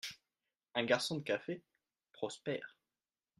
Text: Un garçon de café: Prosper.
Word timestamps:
Un 0.73 0.85
garçon 0.85 1.17
de 1.17 1.21
café: 1.21 1.61
Prosper. 2.13 2.63